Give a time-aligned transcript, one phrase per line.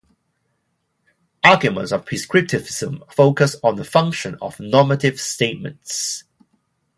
[1.43, 6.23] Arguments for prescriptivism focus on the "function" of normative statements.